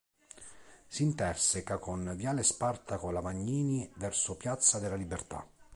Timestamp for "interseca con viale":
1.03-2.41